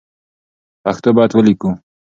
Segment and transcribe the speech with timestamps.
[0.83, 1.69] پښتو باید ولیکو